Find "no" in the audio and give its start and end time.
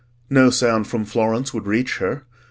0.31-0.49